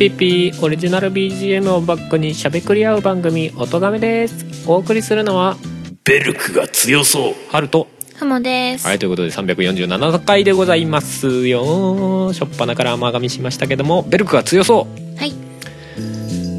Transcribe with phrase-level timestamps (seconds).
[0.00, 5.56] やっぴっぴーオリジナル BGM をバックにしゃべくり合う番組「音がめ」ですお送りするのは
[6.04, 7.86] ベルクが強そうハルト
[8.18, 8.86] ハモです。
[8.86, 14.86] はいということで347回でございますよしょっぱなから甘噛みしましたけどもベルクが強そ
[15.16, 15.34] うはい。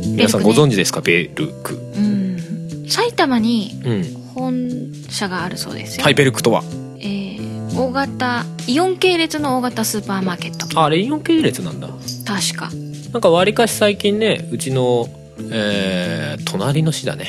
[0.07, 1.01] 皆さんご存知ですか？
[1.01, 2.85] ベルクうん。
[2.87, 4.03] 埼玉にうん
[4.35, 4.69] 本
[5.09, 6.03] 社があるそうですよ。
[6.03, 6.63] はいベルクとは
[6.99, 10.79] えー、大型、イオン系列の大型スーパーマーケット。
[10.79, 11.87] ああれイオン系列なんだ
[12.25, 12.69] 確か。
[13.13, 15.09] なんかわりかし最近ねうちの
[15.49, 17.27] えー、隣の市だね。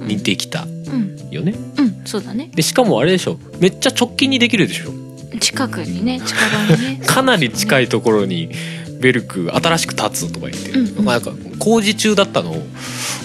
[0.00, 1.16] にできたうん。
[1.30, 1.54] よね。
[1.78, 2.50] うん、そうだね。
[2.54, 3.38] でしかもあれでしょ。
[3.60, 4.90] めっちゃ直近にできるでしょ。
[5.40, 6.36] 近くにね、近
[6.68, 7.00] 場にね。
[7.06, 8.50] かなり近いところに
[9.00, 11.04] ベルク新しく建つとか言って、うんうん。
[11.04, 12.52] なんか工事中だったの。
[12.52, 12.62] を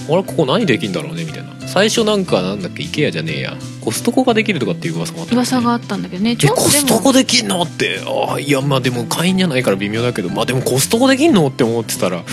[0.09, 3.57] あれここ何できんだろうねみたいな最初なんかなんだっけ IKEA じゃねえや。
[3.79, 5.35] コストコができるとかっていう噂があったね。
[5.37, 6.35] 噂があったんだけどね。
[6.35, 7.61] ちえょっとでコストコも、できんの？
[7.61, 8.01] って。
[8.05, 11.47] ああいやまあでも会員じゃないから微妙だけどまあでもコストコできんの？
[11.47, 12.23] って思ってたらう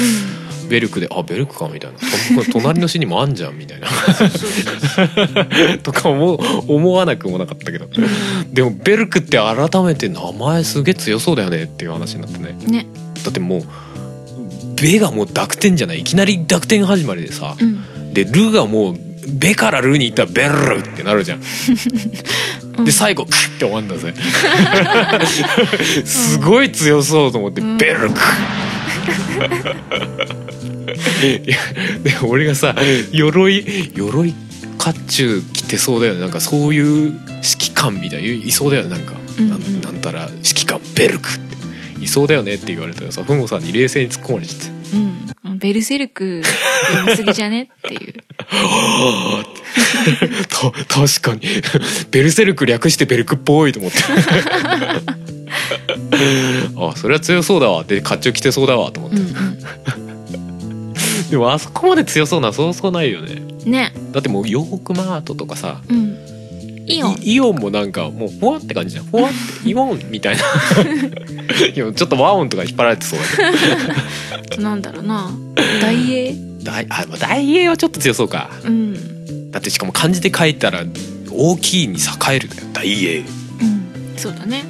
[0.68, 1.98] ベルクであベルクかみたいな。
[2.44, 3.86] そ隣の市にもあんじゃんみたいな。
[5.84, 7.88] とか思う思わなくもなかったけど。
[8.52, 11.62] でもベルクって改めて名前すげえ強そうだよね。
[11.62, 12.52] っていう話になってね。
[12.66, 12.86] ね。
[13.24, 13.62] だってもう
[14.82, 16.00] ベがもう濁点じゃない。
[16.00, 17.56] いきなり濁点始まりでさ。
[17.58, 18.12] うん。
[18.12, 21.40] でルがもうベからルに行ったらベルってなるじゃん。
[22.78, 22.84] うん。
[22.84, 24.14] で最後クッて終わんだぜ。
[26.04, 27.76] すごい強そうと思って、うん。
[27.78, 28.20] ベルク
[31.22, 31.56] いや
[32.02, 32.74] で俺がさ
[33.12, 34.34] 鎧鎧
[34.78, 36.20] 甲冑着てそうだよね。
[36.20, 38.90] なんかそういう指揮官みたいないそうだよね。
[38.90, 41.48] なんか、うんなんなんたら指揮官ベルクって。
[42.00, 44.77] いそうだよねって言われたらさふもさんに冷静に突っ込まれちゃって
[45.44, 45.58] うん。
[45.58, 48.14] ベルセルク読みすぎじゃねっていう。
[50.48, 51.40] た確かに
[52.10, 53.98] ベルセルク略してベルクっぽいと思って
[56.76, 59.58] あそれは強そうだわで甲冑着てそうだわと思って、うん
[61.30, 63.70] でもあそこまで強そうなそうそうないよねうん。
[63.70, 63.92] ね。
[64.12, 66.16] だってもうヨークマートとかさうん。
[66.88, 67.16] イオン。
[67.20, 70.42] イイオンもなんかもうふわって感じじゃん ふわってイオンみたいな
[71.74, 73.18] ちょっと和音とか引っ張られてそう
[74.30, 75.30] だけどなんだろうな。
[75.80, 79.50] 大英大あ大英はちょっと強そうかうん。
[79.50, 80.84] だってしかも漢字で書いたら
[81.30, 83.24] 大きいに栄えるだよ大英、うん。
[84.16, 84.64] そうだね。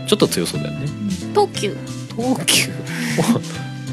[0.00, 0.86] うん、ちょっと強そうだよね
[1.34, 1.76] 東急。
[2.16, 2.70] 東急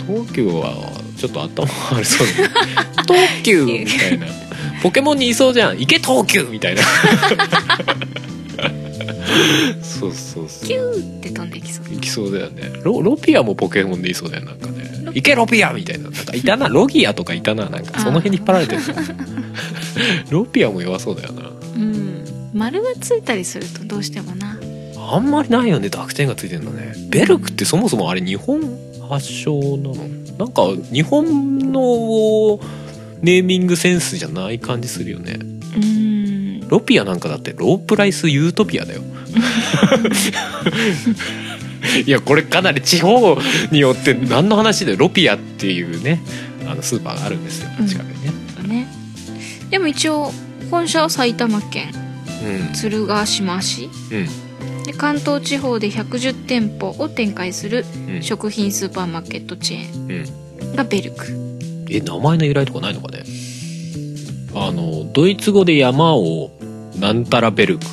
[0.08, 0.92] 東急は
[1.25, 2.50] ちょっと頭悪そうだね。
[3.08, 4.28] 東急みたいな。
[4.84, 5.80] ポケモンにいそうじゃん。
[5.80, 6.84] 行け東急みたいな。
[9.81, 10.68] そうそうそう。
[10.68, 11.86] キューって飛んできそう。
[11.90, 12.72] 行きそうだよね。
[12.84, 14.84] ロロピアもポケモンでいそうだよなんかね。
[15.13, 16.09] 行けロピアみたいな。
[16.09, 18.81] なんかいたなロギアとかいたななんかその辺に引っ張られてる。
[20.30, 21.50] ロピアも弱そうだよな。
[21.75, 22.52] うん。
[22.53, 24.59] 丸がついたりするとどうしてもな。
[24.97, 25.90] あんまりないよね。
[25.90, 26.94] 濁点がついてるのね。
[27.09, 28.62] ベルクってそもそもあれ日本
[29.06, 29.96] 発祥なの。
[30.38, 32.60] なんか日本の
[33.22, 35.40] ネーミングセンスじゃない感じするよね。
[35.42, 36.68] うん。
[36.68, 39.02] ロピアなんかだってロープライスユートピアだよ。
[42.06, 43.38] いやこれかなり地方
[43.72, 46.22] によって何の話でロピアっていうね
[46.68, 47.70] あのスーパーがあるんですよ。
[47.80, 47.88] うん。
[47.88, 48.32] 近くにね。
[48.68, 48.88] ね。
[49.70, 50.32] でも一応
[50.72, 51.92] 本社は埼玉県。
[52.44, 52.74] うん。
[52.74, 54.44] 鶴ヶ島市うん
[54.85, 58.23] で関東地方で110店舗を展開するうん。
[58.23, 60.73] 食品スーパーマーケットチェーうん。
[60.73, 61.25] ンがベルク。
[61.90, 63.24] え名前の由来とかないのかね？
[64.56, 66.51] あのドイツ語で山を
[67.00, 67.85] なんたらベルク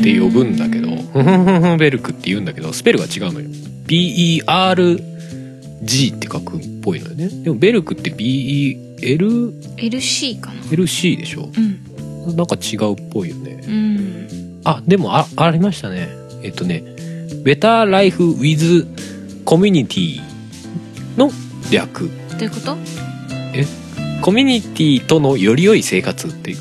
[0.00, 1.02] って呼ぶんだけどうん。
[1.02, 3.48] ふふふふベルクって言うんだけどスペルが違うのよ。
[3.86, 7.28] BERG って書くっぽいのよね。
[7.28, 10.62] でもベルクって BELLC LC かな。
[10.62, 11.50] でしょ？
[11.56, 11.60] う
[12.32, 12.36] ん。
[12.36, 13.60] なんか違うっぽいよね。
[13.66, 14.28] うん。
[14.64, 16.08] あでもあありましたね。
[16.42, 16.84] えっとね
[17.44, 18.86] 「Better Life with
[19.44, 20.20] Community」
[21.16, 21.30] の
[21.70, 22.10] 略。
[22.30, 22.76] どういうこと？
[24.22, 26.54] コミュニティとのより良い生活って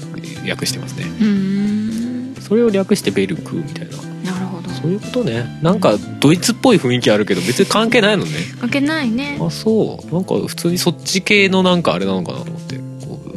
[0.46, 1.06] 略してますね。
[1.06, 2.42] うーん。
[2.42, 3.98] それを略してベルクみたいな。
[4.32, 4.70] なるほど。
[4.72, 5.60] そういうことね。
[5.62, 8.32] なんかドイツっぽい雰囲気あるけど別に関係ないのね。
[8.60, 9.38] 関係ないね。
[9.40, 10.14] あそう。
[10.14, 12.80] なんか普通にそっち系のなんかあれなのかなと思って。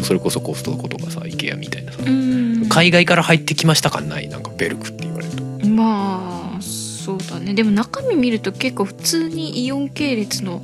[0.03, 1.99] それこそコストコとかさ IKEA みたいなさ。
[2.05, 2.34] うん。
[2.75, 4.27] 海外から入ってきました感ない？
[4.29, 5.69] なんかベルクって言われると。
[5.69, 7.55] まあそうだね。
[7.55, 10.61] でも中身見ると結構普通にイオン系列の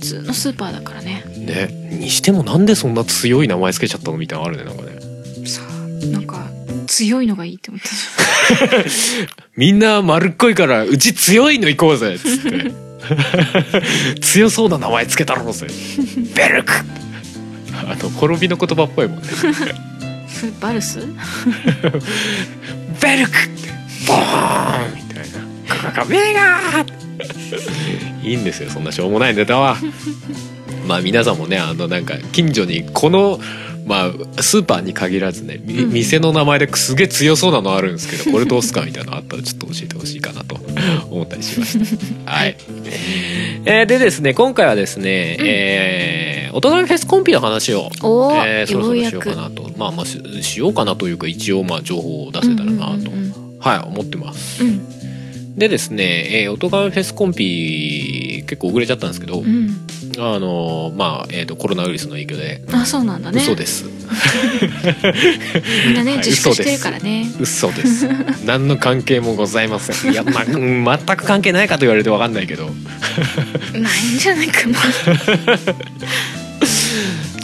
[0.00, 1.22] 通のスーパーだからね。
[1.36, 1.68] ね。
[1.98, 4.16] にしてもなんでそんな強い名前つけちゃったの？
[4.16, 5.46] みたいなのあるねなんかね。
[5.46, 6.48] さあなんか
[6.86, 7.90] 強いのがいいって思った。
[9.54, 12.72] みんな丸っこいからうち強いの行こうぜっつって。
[14.22, 15.66] 強そうな名前つけたろうぜ
[16.34, 16.72] ベルク。
[17.86, 19.24] あの滅びの言葉っぽいもんね
[20.60, 21.00] バルス？
[21.00, 21.06] ベ
[23.16, 23.32] ルク
[24.06, 25.38] ボーンみたいな。
[25.68, 29.76] カカカメガーいいんですよそんなしょうもないネタは。
[30.86, 33.38] まあ皆さんもねあのなんか近所にこの
[33.84, 34.06] ま
[34.38, 35.92] あスーパーに限らずね、みうん。
[35.92, 40.58] 店の名前ですげえ強そうなのあるんですけどこれどうすかみたいなのあったらちょっと教えてほしいかなと
[41.10, 41.78] 思ったりしまし
[42.24, 42.30] た。
[42.30, 42.56] はい、
[43.66, 45.46] えーでですね今回はですね、うん。
[45.46, 49.70] えーお隣フェスコンピの話をおお、えーそろそろしようかなと。
[49.76, 54.62] まあまあししようかなというか一応まあ情報を出せたらなと、うんうんはい思ってます。
[54.62, 54.82] うん。
[55.56, 59.83] でですね、えー、音ガメフェスコンピ結構遅れちゃったんですけど、うん、うん
[60.18, 63.42] あのーまあ、えー、とコロナウイルスの影響で、あそうなんだね。
[63.42, 63.84] 嘘です。
[65.86, 67.26] みんなねはい自粛してるからね。
[67.40, 68.06] 嘘です。
[68.44, 70.12] 何の関係もございません。
[70.12, 72.64] いや、ま全く関係ないかと言われると分かんないけど。
[72.64, 74.78] ないんじゃないかな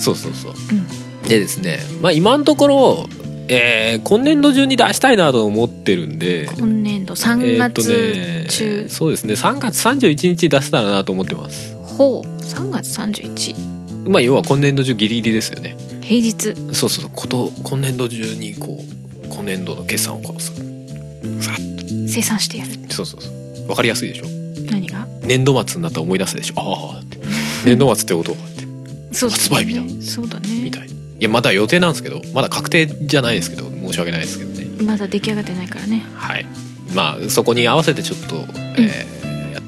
[0.01, 0.87] そうそうそう、うん。
[1.29, 3.09] でですねまあ今のところ、
[3.49, 6.49] えー今年度中に出したいなと思ってるんで。
[6.57, 11.75] 今年度3月えーね、そうですね3月31日出せたらなと思ってます。
[11.99, 15.77] ほう3月31まあ要は今年度中ギリギリですよね。
[16.01, 16.55] 平日。
[16.75, 17.11] そうそうそう。
[17.15, 18.83] こと今年度中にこ
[19.25, 20.53] う今年度の決算をこうさ
[21.41, 21.53] さ
[22.09, 22.73] 生産してやる。
[22.91, 23.67] そうそうそう。
[23.67, 24.25] 分かりやすいでしょ？
[24.71, 25.07] 何が？
[25.23, 26.55] 年度末になったら思い出すでしょ？
[26.57, 27.19] ああって。
[27.65, 28.35] 年度末ってこと？
[28.35, 29.15] かって。
[29.15, 29.83] そう発売日だ。
[30.03, 30.49] そうだね。
[30.63, 34.83] みたいいやまだ予定なんですけどまだ確定じゃないですけど申し訳ないですけどね。
[34.83, 36.03] まだ出来上がってないからね。
[36.15, 36.47] はい。
[36.95, 38.37] まあそこに合わせてちょっと、
[38.79, 39.20] えーや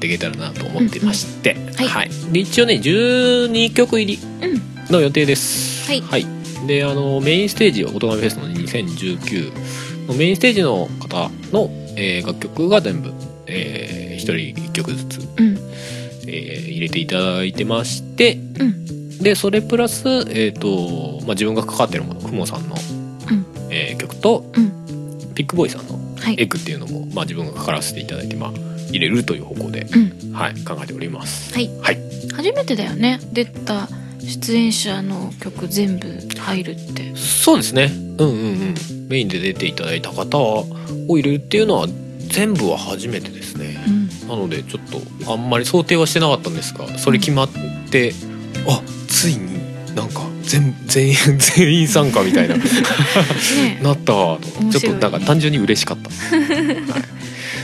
[0.03, 2.09] っていけたらなと思ってまして、はい。
[2.31, 4.61] で一応ね12曲入りうん。
[4.91, 5.89] の予定です。
[5.89, 6.25] はい。
[6.67, 13.11] であのメインステージ「オトガメフェス」の2019のメインステージの方の、えー楽曲が全部、
[13.47, 15.57] えー、1人1曲ずつ、うん。
[16.27, 18.35] えー入れていただいてまして。
[18.59, 19.17] うん。
[19.19, 22.75] でそれプラス、えーとまあ、自分が関わってるものふもさんの、
[23.31, 23.45] うん。
[23.69, 25.33] えー曲とうん。
[25.33, 26.35] ピックボーイさんのはい。
[26.37, 28.51] エッグっていうのも、まあ、自分が関わらせていただいて、まあ、
[28.89, 30.33] 入れるという方向で、うん。
[30.33, 31.53] はい、考えております。
[31.53, 31.69] はい。
[31.81, 31.99] はい、
[32.33, 33.19] 初めてだよね。
[33.31, 33.87] 出た
[34.19, 36.07] 出演者の曲全部
[36.39, 37.15] 入るって。
[37.15, 37.91] そうですね。
[38.17, 38.75] うんうんうん。
[39.09, 40.65] メインで出ていただいた方を
[41.09, 41.87] 入れるっていうのは
[42.27, 43.77] 全部は初めてですね。
[43.87, 44.27] うん。
[44.27, 47.49] なのでちょっとあんまり想定はしてなかったんですがそれ決まっ
[47.91, 48.13] て、
[48.67, 52.63] あついになんか全全員 全員参加みたいなね
[53.81, 54.39] なったわ。
[54.39, 56.09] と、ねちょっとなんか単純に嬉しかった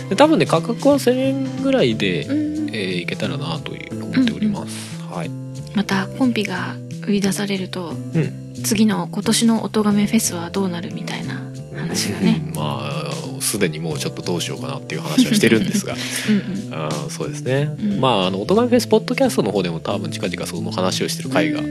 [0.10, 2.50] で多分ね価格は1000円ぐらいで、うん。
[2.72, 5.30] えーいけたらなという思っております、はい。
[5.76, 6.76] またコンピが
[7.08, 8.54] 売り出されるとうん。
[8.64, 11.42] 次の今年の音亀フェスはどうなるみたいな
[11.76, 12.44] 話がね。
[12.46, 12.54] うん。
[12.54, 15.94] まあすでにもうちょっとどうしようかなっていう話はしてるんですが。
[16.30, 18.00] うんあーそうですね、うん。
[18.00, 21.62] まああの大人フェスポッドキャストの方でも多分近々その話をしてる回が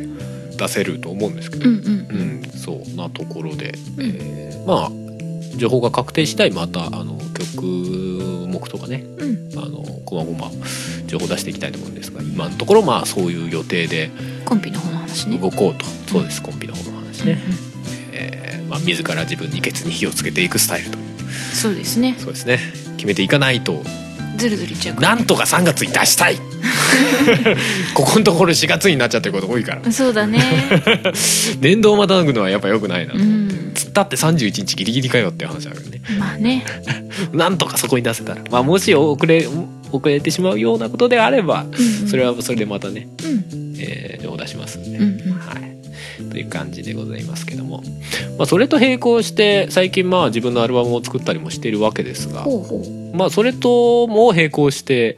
[0.57, 1.85] 出せると思うんですけど、うんうん。
[1.85, 4.05] うん、そうなところで、うん。
[4.05, 5.08] えーまあ
[5.59, 9.39] 情報が確定次第またあの曲目とかねうん。
[9.57, 10.51] あのこまごま
[11.07, 14.11] 情報出していきたいと思うんですが今のところまあそういう予定で
[14.45, 15.39] コンピの方の話ね。
[15.39, 17.59] 動こうと、そうですコンビの方の話ね、うんうん。
[18.13, 21.05] えーまあ、自ら自分にケツに火をつけていくスタイルという。
[21.55, 22.17] そうですね。
[22.19, 22.59] そうですね。
[22.97, 23.83] 決めていかないと。
[24.37, 26.37] ずるずるいっちゃうなんとか3月に出したい。
[27.95, 29.93] ここのところ4月になっちゃってること多いから。
[29.93, 30.41] そうだね。
[31.61, 36.03] 年度をまたぐのはやっぱ良くないなと、うんつったって31日ギリギリかよっていう話だからね。
[36.19, 36.65] まあね。
[37.33, 39.47] なんとかそこに出せたら、まあ、もし遅れ
[39.91, 42.09] 遅れてしまうようなことであればうんうん。
[42.09, 43.75] それはそれでまたね、うん。
[43.79, 45.39] えー情報出しますんで、うんうん。
[45.39, 45.79] はい。
[46.31, 47.83] という感じでございますけども、
[48.37, 52.45] まあ、それと並行して最近まあ自分のアルバムを作ったりもしているわけですが
[53.15, 55.17] まあそれとも並行して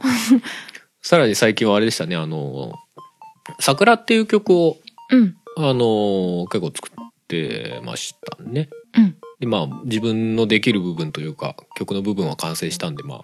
[1.01, 2.15] さらに最近はあれでしたね。
[2.15, 2.73] あの
[3.59, 4.77] 「桜」っていう曲を
[5.09, 5.35] うん。
[5.57, 6.89] あの結構作
[7.31, 8.69] ってましたね。
[8.97, 9.15] うん。
[9.39, 13.23] でまあ自分のできる部分というか曲の部分は完成したんでまあ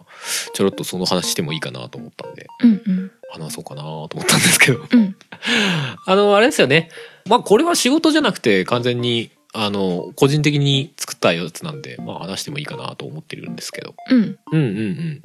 [0.54, 2.48] ちょろっとその話してもいいかなと思ったんで。
[2.64, 3.12] うんうん。
[3.30, 4.80] 話そうかなと思ったんですけど。
[4.90, 5.16] うん。
[6.08, 6.90] あのあれですよね。
[7.28, 13.94] まあこれは仕事じゃなくて完全にあの個人的に作ったやつなんでまあ話してもいいかなと思ってるんですけど。
[14.10, 14.18] うん。
[14.20, 15.22] うんうんうん。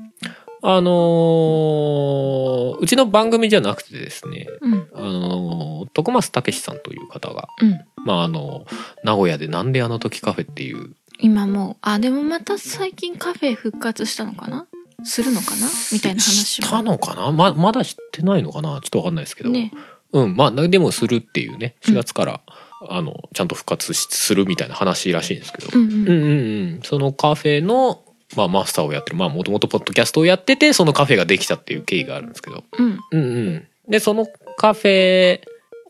[0.65, 4.47] あのーうちの番組じゃなくてですね。
[4.61, 4.89] うん。
[4.95, 8.67] あのー徳増武さんという方がうんまああの
[9.05, 10.95] 名古屋でなんであの時カフェっていう。
[11.19, 14.67] 今もうあでもまた最近カフェ復活したのかな？
[15.05, 15.69] するのかな？
[15.93, 16.67] みたいな話も。
[16.67, 17.31] したのかな？
[17.33, 18.81] ままだ知ってないのかな？
[18.83, 19.73] ちょっとわかんないですけど、ね。
[20.13, 21.77] うんまあでもするっていうね。
[21.83, 22.41] 4月から、
[22.89, 25.91] あのちゃんと復活しするみたいな話らしいんですけど、うんうん。
[25.91, 26.81] うんうんうん。
[26.83, 28.03] そのカフェの、
[28.37, 29.17] まあ、マスターをやってる。
[29.17, 32.65] まあもともとポッドキャストをやっててそのカフェができたっていう経緯があるんですけど。
[32.79, 32.99] うん。
[33.13, 33.69] うんうん。
[33.89, 35.41] でそのカフェ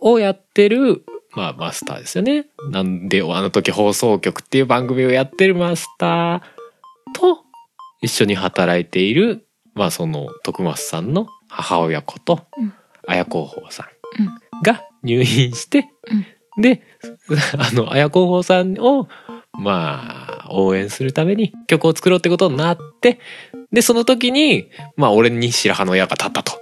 [0.00, 1.04] をやってる
[1.35, 6.41] まあマスターですよねなんであの時放送局っていう番組をやってるマスター
[7.15, 7.45] と
[8.01, 12.75] 一緒に働いているまあその徳松さんの母親子とうん
[13.07, 15.91] 綾広報さんうんが入院して、
[16.59, 16.83] で、
[17.59, 19.09] あの、綾広報さんを、
[19.53, 23.19] まあ、応援するために曲を作ろうってことになって、
[23.73, 26.53] で、その時に、まあ、俺に白羽の矢が立ったと。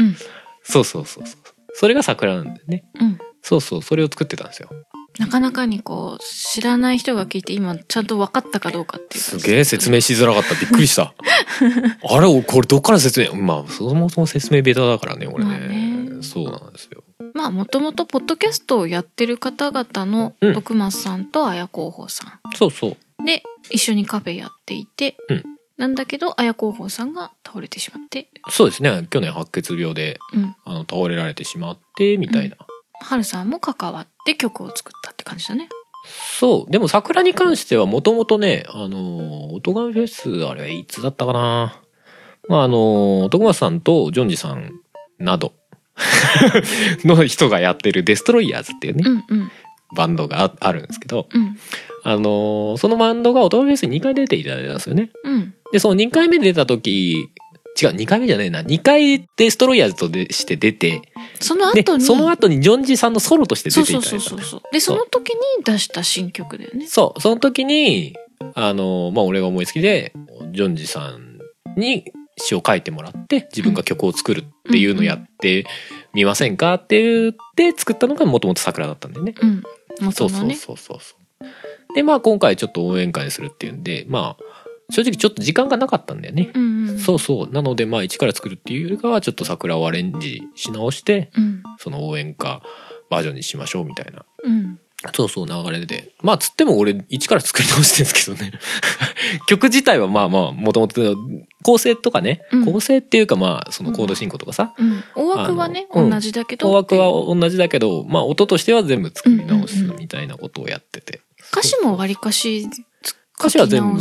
[0.00, 0.16] うん
[0.66, 1.40] そうそうそうそう。
[1.74, 2.84] それが桜なんだよね。
[2.98, 4.70] うんそうそう、それを作ってたんですよ。
[5.18, 10.54] なかなかにこう知らない人が聞いて今ちゃんと分かったかどうかっていうすげえ説明しづらかった。
[10.54, 11.14] びっくりした。
[12.10, 15.50] あれ、これどっから説明まあ、そもそも説明ベタだからね、俺ね。
[15.50, 17.04] まあねそうなんですよ。
[17.34, 23.22] まあもともとポッドキャストをやってる方々のうん徳松さんと綾候補さそうそう。
[23.22, 25.44] んで一緒にカフェやっていて、うん
[25.76, 29.06] なんだけど綾候補さんが倒れてしまって、そうですね。
[29.10, 32.56] 去年白血病で、うん、あの、倒れられてしまって、みたいな。
[33.04, 35.68] ハルさんも関わって曲を作ったって感じだね。
[36.38, 36.70] そう。
[36.70, 41.80] でも桜に関してはもともとね、あの、オトガンフェス、あれはいつだったかな。
[42.48, 44.72] まあ、あの、徳松さんとジョンジさん
[45.18, 45.52] など
[47.04, 49.50] の人がやってるデストロイヤーズっていうね、うんうん
[49.94, 51.56] バンドがああるんですけど、うん
[52.02, 55.10] あの、そのバンドがオトガンフェスに2回出ていただいたんですよね。
[55.22, 57.28] うんで、その2回目出た時、
[57.80, 58.62] 違う、2回目じゃないな。
[58.62, 61.02] 2回デストロイヤーズとでして出て、
[61.40, 66.86] そので後、にその後にジョンジさんのソロとして出ていただいたそうそうそうそうでその時に出した新曲だよね。
[66.86, 68.14] そう、その時に、
[68.54, 70.12] あの、まあ、俺が思いつきで、
[70.52, 71.38] ジョンジさん
[71.76, 75.66] に詩を書いてもらって、自分が曲を作るっていうのをやって
[76.12, 79.34] みませんかって言って作ったのがもともと桜だったんだよね。
[79.40, 79.62] うん
[80.12, 80.52] そうそう。
[80.54, 81.94] そうそうそう。
[81.94, 84.44] で、まあ今回ちょっと応援会するっていうんで、まあ、
[84.90, 86.50] 正直ちょっと時間がなかったんだよね。
[86.54, 87.50] うんうんそうそう。
[87.50, 91.62] なので、まあ一から作るっていうよりかは、ちょっと桜をアレンジし直して、うん。
[91.78, 92.62] その応援歌
[93.10, 94.24] バージョンにしましょうみたいな。
[94.42, 94.78] うん。
[95.12, 96.12] そうそう流れで。
[96.22, 98.58] まあつっても俺一から作り直してるんですけどね。
[99.48, 101.16] 曲自体はまあまあもともと
[101.62, 102.64] 構成とかね、うん。
[102.64, 105.04] 構成っていうかまあそのコード進行とかさ、うん。
[105.14, 111.20] 大枠はね同じだけど大枠は同じだけど、まあ音としては全部作り直すみたいなことをやってて。
[111.52, 112.66] 歌詞もわりかし
[113.38, 114.00] 歌詞は全部。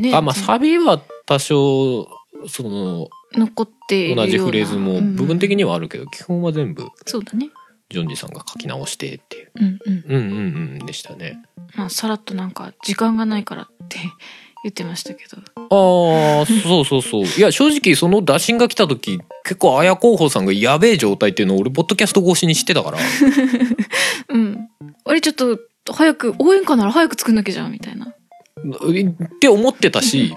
[0.00, 2.08] ねあ、まあサビは多少、
[2.48, 7.50] その残って同じフレーズも部分的に、にはあるけど、基本は全部そうだね
[7.90, 9.50] ジョンジさんが書き直してっていう。
[9.56, 11.42] うんうんうんうんうんでしたね。
[11.74, 13.98] まあさらっとなんか時間がないからって
[14.62, 17.24] 言ってましたけどああ、そうそうそう。
[17.24, 22.98] いや、正直その打診が来た時、結構綾候補さんがやべえ状態っていうのを俺、ポッドキャスト越しに知ってたから。
[24.28, 24.68] うん
[25.06, 25.58] 俺ちょっと
[25.92, 28.14] 早く応援歌なら早く作んなきゃじゃんみたいな
[28.64, 30.34] って思ってたし、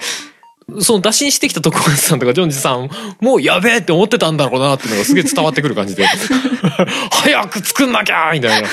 [0.79, 2.89] その打診してきた徳松さんとかジョンジさん
[3.19, 6.05] もうやべえって思ってたんだろうなっていうのがすげえ伝わってくる感じで。
[7.11, 8.69] 早く作んなきゃみたいな。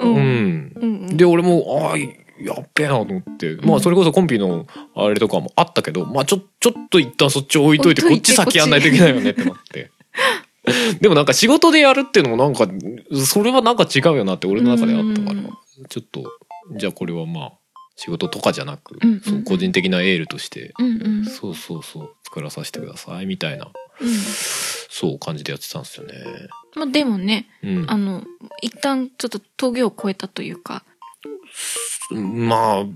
[0.00, 3.56] ううんで、俺も、ああ、やっべえなと思って。
[3.62, 9.90] まあ、それこそコンピのあれとかもあったけど、まあ、ちょ、ちょっと一旦そっち置いといて、こっち先やんないといけないよねってなって。
[11.00, 12.66] でもなんか仕事でやるっていうのもなんか、
[13.26, 15.50] それはなんか違うよなって俺の中であったからうん、
[15.88, 16.22] ちょっと、
[16.76, 17.52] じゃあこれはまあ、
[18.00, 24.08] 仕事とかじゃなくうんうん、そう個人的なエールとして、うんうんそうそうそう、作らさせてください、みたいな、うん
[24.92, 26.14] そう感じでやってたんですよね。
[26.74, 27.84] まあでもねうん。
[27.88, 28.24] あの
[28.62, 30.82] 一旦ちょっと峠を越えたというか
[32.10, 32.86] まあ、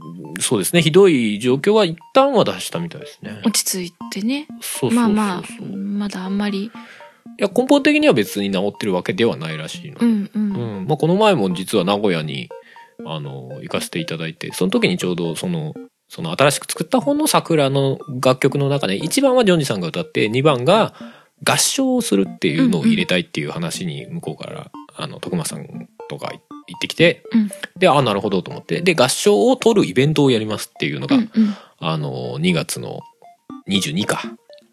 [0.40, 0.82] そうですね。
[0.82, 3.40] ひどい状況は一旦は出したみたいですね。
[3.44, 4.98] 落ち着いてねそうそうそう。
[4.98, 5.42] まあまあ
[5.76, 6.70] まだあんまりい
[7.38, 9.98] や、根本的には別に治ってるわけではないらしいの。
[10.00, 10.86] うんううんん。
[10.88, 12.48] まあ、この前も実は名古屋に、
[13.06, 15.74] あの、行かせていただいて、その時にちょうど、その、
[16.08, 20.94] その新しく作った本の桜の楽曲の中で、1番はジョンジさんが歌って、2番が
[21.42, 26.36] 合唱をするっていうのを入れたいっていう話に向こうから、あの、徳間さんとか行
[26.76, 33.00] ってきて、うんで、あ、なるほどと思って、で、合唱を取るイベントをやりますっていうのが、うんうんあの、2月の
[33.68, 34.22] 22か。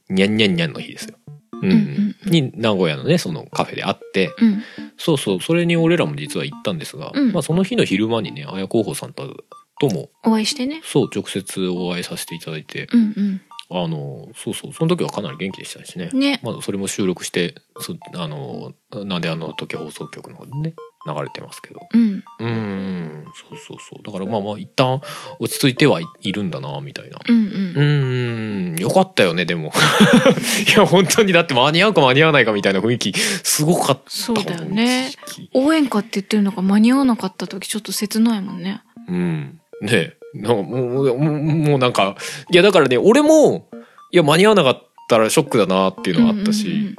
[0.10, 1.18] にゃんにゃんにゃんの日ですよ。
[1.53, 1.63] うん。
[1.63, 2.15] うんうん。
[2.25, 2.31] うん。
[2.31, 4.63] に、名古屋のね、そのカフェで会って、うん。
[4.98, 7.31] そうそう、それに俺らも実は行ったんですが、うん。
[7.31, 9.43] まあその日の昼間にね、綾候補さんと
[9.79, 10.81] とも、お会いしてね。
[10.84, 13.41] そう、直接お会いさせていただいて、うん
[13.74, 16.10] あの、そうそう、その時はかなり元気でしたしね。
[16.13, 16.39] うんね。
[16.43, 20.74] まあそれも収録して、そあの、なんであの時放送局の方でね、
[21.05, 21.79] 流れてますけど。
[21.93, 22.24] うん。
[22.39, 24.03] うーんそうそうそう。
[24.03, 25.01] だからまあまあ一旦
[25.39, 27.20] 落ち着いてはいいるんだなみたいな。
[27.27, 27.81] うんう
[28.74, 28.75] ん。
[28.77, 29.72] よかったよねでも。
[30.67, 31.34] いや本当に。
[31.34, 35.12] だって間に合うか間に合わないかみたいな雰囲気すごかったそうだよね。
[35.53, 38.81] 応援歌って言ってるのが間に合わなかった時ちょっと切ないもんね。
[39.08, 39.60] うん。
[39.81, 39.91] ね。
[39.91, 42.15] えなんかもうもうもうなんか
[42.51, 43.67] いやだからね俺も
[44.12, 46.96] いや間に合わなかったらショックだなっていうのはあったし、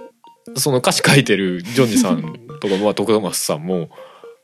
[0.57, 2.23] その歌詞書いてるジョニーさん
[2.61, 3.91] とか、まあ、徳松さんも、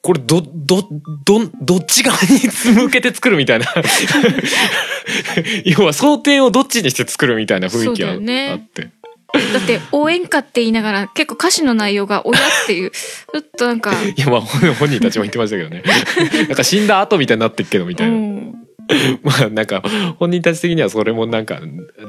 [0.02, 0.82] これ、ど、ど、
[1.24, 3.66] ど、どっち側に向けて作るみたいな。
[5.64, 8.90] 要は、想定をどっちにして作るみたいな雰囲気があ,、って。
[9.32, 15.82] だって応援歌って言いながら結構歌詞の内容が親っていうちょっとなんかいや、まあ、本本人たちも言ってましたけどね。
[16.48, 18.16] なんか死んだ後みたいになってっけど、みたいな。
[18.16, 18.54] うん
[19.22, 19.82] まあ、なんか、
[20.18, 21.60] 本人たち的にはそれもなんか、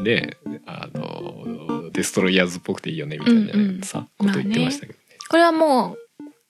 [0.03, 3.81] ね、あの、デストロイヤーズっぽくていいよね、みたいなうんうん。
[3.81, 4.99] さ、こと言ってましたけどね。
[5.29, 5.95] これはも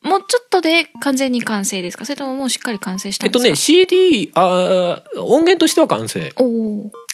[0.04, 2.06] うもうちょっとで完全に完成ですか？
[2.06, 3.48] それとももうしっかり完成したんですか？
[3.48, 6.34] えっとね、CD、あー音源としては完成。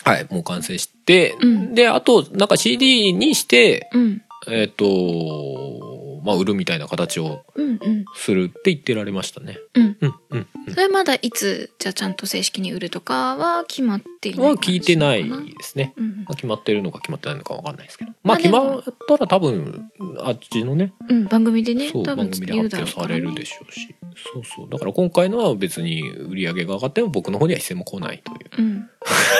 [0.03, 1.74] はい、もう完成して、うん。
[1.74, 4.22] で、あと、なんか CD にして、うん。
[4.48, 7.44] えっ、と、まあ、売るみたいな形を
[8.15, 9.58] するって言ってられましたね。
[9.74, 9.98] うん。
[10.00, 10.13] うん、
[10.95, 14.39] まだいつじゃあちゃんと正式に売るとかは決まっていうん。
[14.39, 15.29] ないは聞いてないで
[15.61, 15.93] すね。
[15.97, 18.13] なうんまあ、決まってるのか決まってないのかわかんないですけど。
[18.23, 23.93] まあ、決もまったら多分、あっちのね、うん、番組でねそう、多分番組で発表されるでしょうし。
[24.15, 24.69] そうそう。
[24.69, 28.39] だから今回のは別に売り上げが上がっても僕の方には一銭も来ないという。
[28.57, 28.89] うん。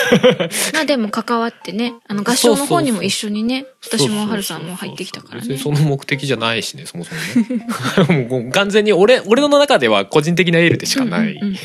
[0.74, 5.48] まあでも関わってね、あの合唱の方にも一緒にね、私もはるさんも入ってきたからね。
[5.48, 8.28] 別にその目的じゃないしね、そもそもね。
[8.30, 11.56] もう完全に俺、俺の中では個人的なエールでしかないうんうんうん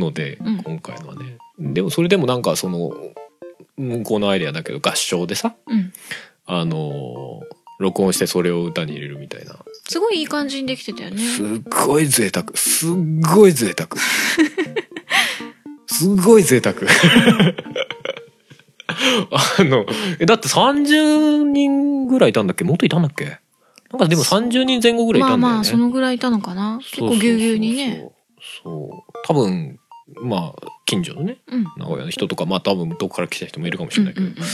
[0.00, 1.36] ので、うん今回のはね。
[1.58, 2.92] でもそれでもなんかその、
[3.76, 5.92] 向こうのアイデアだけど合唱でさ、うんうん
[6.46, 9.56] あのー録音してそれを歌に入れるみたいな。
[9.90, 11.18] すごいいい感じにできてたよね。
[11.18, 11.46] すっ
[11.84, 12.46] ごい贅沢。
[12.54, 12.90] すっ
[13.34, 13.88] ごい贅沢。
[15.88, 16.76] すっごい贅沢。
[19.32, 19.84] あの、
[20.20, 22.62] え、だって30人ぐらいいたんだっけ？
[22.62, 23.40] もっといたんだっけ？
[23.90, 25.42] なんかでも30人前後ぐらいいたんだよね。
[25.42, 26.78] まあまあ、そのぐらいいたのかな。
[26.80, 28.12] 結構ぎゅうぎゅうにね。
[28.62, 29.12] そう。
[29.26, 29.80] 多分、
[30.22, 31.64] まあ、近所のね、うん。
[31.76, 34.26] 名古屋の人とか、まあ多分どこから来た人もいるかもしれないけど。
[34.26, 34.46] うんうんうん。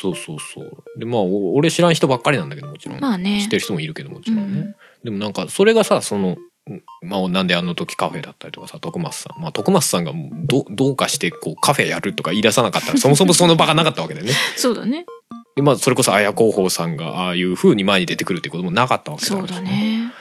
[0.00, 0.82] そうそうそう。
[0.98, 3.00] で、まあ、お俺知らん人ばっかりなんだけど、もちろん。
[3.00, 4.60] まあね知ってる人もいるけど、もちろんね。
[4.60, 6.36] うんでもなんか、それがさ、その、
[6.68, 9.40] うんまあ、なんであの時カフェだったりとかさ、徳松さん。
[9.40, 10.12] まあ、徳松さんが
[10.46, 14.32] どどうかして、こう、カフェやるとか言い出さなかったら、そもそもその 場がなかったわけだよね。
[14.56, 15.06] そうだね。
[15.54, 19.62] で、まあ、それこそ、綾広報さんが、ああいう風に前に出てくるっていうこともなかったわけだからそうだ。
[19.62, 20.12] ね。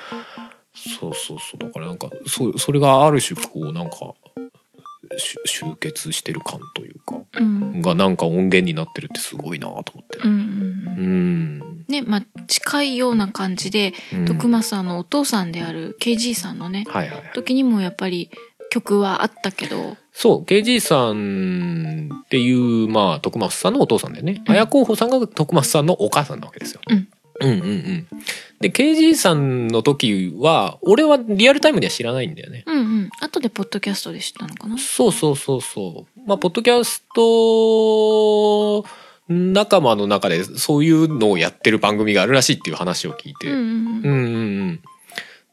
[0.75, 1.57] そうそうそう。
[1.57, 4.44] だからなんか、そそれがある種、こう、なんか、し
[5.17, 7.81] 集結してる感というか、うん。
[7.81, 10.19] がなんか音源になってるってすごいなと思って。
[11.87, 17.31] ね、まあ、近いような感じで、うん徳松さんのお父さんである KG さんのね、はいはいはい。
[17.33, 18.31] 時にもやっぱり
[18.69, 24.43] 曲はあったけど、そう、KG さんっていう、まあ、徳松さんのお父さんだよね。
[24.47, 26.81] うん綾候補さんが徳松さんのお母さんなわけですよ。
[26.89, 27.07] うん。
[27.41, 28.07] うんうんうん。
[28.59, 32.63] で、KG さんの時は、俺はリアルタイムでは知らないんだよね。
[32.65, 33.09] うんうん。
[33.21, 36.19] 後でポッドキャストで知ったのかなそうそうそうそう。
[36.27, 38.85] まあ、ポッドキャスト
[39.27, 43.47] 仲間の中でそういうのをやってる番組があるらしいっていう話を聞いて。
[43.47, 43.65] うんうんうん。
[43.65, 44.81] うんうんうん。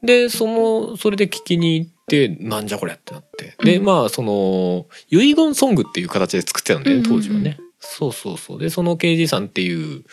[0.03, 3.55] で、その、それで聞きに行って、なんじゃこりゃってなって。
[3.63, 7.57] で、うんまあ、その、遺言ソングっていう形で作ってたんだよね、当時はね。
[7.79, 8.59] そうそうそう。
[8.59, 10.03] で、その KG さんっていう、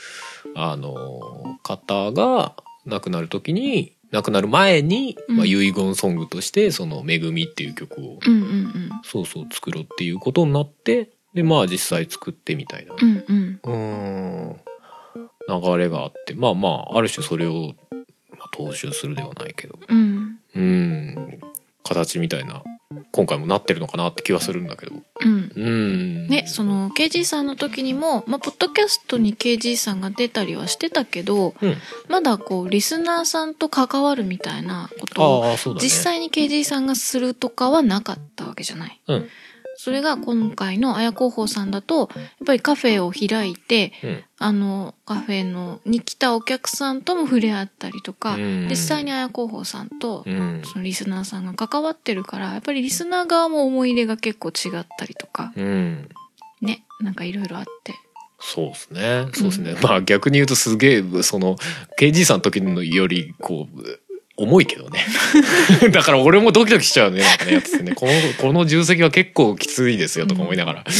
[0.54, 2.54] あの、方が
[2.86, 8.90] 亡くなる時に、亡くなる前に、うんまあ、遺言ソングとして、その、めぐみっていう曲を、うんうんうん。
[9.04, 12.94] そうそう作ろうっていうことになって、で、まあ、実際作ってみたいな。
[13.00, 13.60] うんうん。
[13.62, 13.76] うー
[14.56, 14.60] ん
[15.48, 17.74] 流れがあってまあまあある種それを、
[18.30, 20.38] まあ、踏襲するではないけどうん。
[20.54, 21.40] うん
[21.82, 22.62] 形みたいな
[23.12, 24.92] 今回もなってるのかなって気はするんだけど。
[25.20, 25.52] うん。
[25.54, 26.28] うん。
[26.28, 31.76] ね、その KG さんの時にも、まあ、ポッドキャストに KG さんが出たりはしてたけど、うん。
[32.08, 35.56] まだこう、リスナーさんと関わるみたいなことを、ね。
[35.80, 39.00] 実際に KG さんがするとかはなかったわけじゃない。
[39.08, 39.28] うん
[39.82, 44.24] それが今回の綾広報さんだと、やっぱりカフェを開いて、うん。
[44.36, 48.68] あの、カフェの、に来たお客さんとも触れ合ったりとか、うん。
[48.68, 50.60] 実際に綾広報さんと、うん。
[50.66, 56.10] そのリスナーさんが関わってるから、やっぱりリスナー側も思い入れが結構違ったりとか、うん。
[56.60, 57.94] ね、なんかいろいろあって。
[58.38, 59.28] そうですね。
[59.32, 61.56] そうですね、まあ逆に言うとすげえその
[61.98, 64.00] KG さんの時のよりこう
[64.42, 65.04] 重いけどね。
[65.92, 67.94] だから俺もドキドキしちゃうねなんかねやつってね。
[67.94, 70.84] このこの重責は結構きついですよとか思いながら、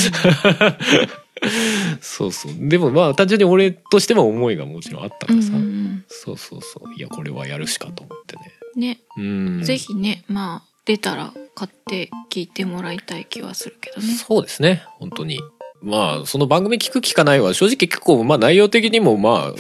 [2.00, 2.53] そうそう。
[2.59, 6.05] でもまあ単純に俺としても思いがもちろんあったからさ、うんうん。
[6.09, 6.94] そうそうそう。
[6.94, 8.53] いやこれはやるしかと思ってね。
[8.76, 9.62] ね、うん。
[9.62, 14.14] ぜひね、まあ、出たら買って聞いてもらいたい気はするけどね。
[14.14, 14.83] そうですね。
[14.98, 15.40] 本当に。
[15.83, 19.55] まあ、その番組聞く聞かないは正直結構、まあ内容的にもまあ、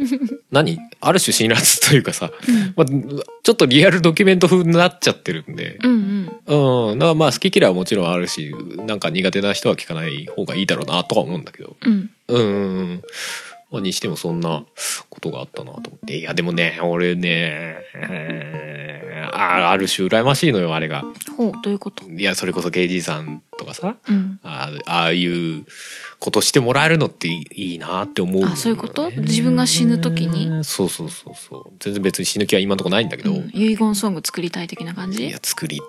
[0.52, 0.78] 何？
[1.00, 2.30] ある種辛辣というかさ、
[2.76, 6.90] まあ、ちょっとリアルドキュメント風になっちゃってるんで、うんうん。
[6.90, 6.98] うん。
[6.98, 8.54] だからまあ好き嫌いはもちろんあるし、
[8.86, 11.76] なんか苦手な人は聞かない方がいいだろうなとは思うんだけど。
[11.80, 12.10] うん。
[12.28, 13.02] うん
[13.80, 14.64] にしてもそんな
[15.10, 16.18] ことがあったなと思って。
[16.18, 19.02] いや、でもね、俺ね、えー
[19.34, 21.04] あある種羨ましいのよ、あれが。
[21.36, 22.04] ほう、どういうこと？
[22.10, 24.40] いや、それこそ KG さんとかさ、うん。
[24.42, 25.64] あああいう
[26.18, 29.10] ことしてもらえるのっていいなって思うね、あそういうこと？
[29.10, 30.64] 自分が死ぬ時に？
[30.64, 31.72] そうそうそうそう。
[31.78, 35.26] 全然別に死ぬ気は今のところないんだけど、うん遺言ソング作りたい的な感じ？
[35.28, 35.80] いや、作り、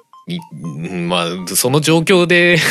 [1.08, 2.58] まあ、その状況で、